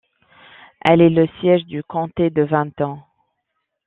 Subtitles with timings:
[0.83, 2.97] Elle est le siège du comté de Vinton.